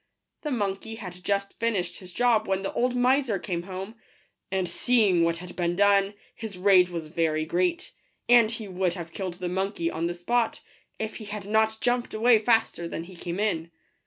[0.41, 3.93] The monkey had just finished his job when the old miser came home;
[4.51, 7.91] and seeing what had been done, his rage was very great,
[8.27, 10.63] and he would have killed the monkey on the spot,
[10.97, 13.69] if he had not jumped away faster than he came in.